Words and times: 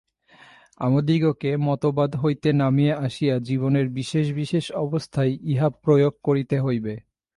আমাদিগকে 0.79 1.51
মতবাদ 1.57 2.11
হইতে 2.15 2.49
নামিয়া 2.53 2.95
আসিয়া 2.97 3.35
জীবনের 3.39 3.87
বিশেষ 3.89 4.25
বিশেষ 4.33 4.65
অবস্থায় 4.77 5.33
ইহা 5.43 5.69
প্রয়োগ 5.83 6.13
করিতে 6.23 6.55
হইবে। 6.59 6.93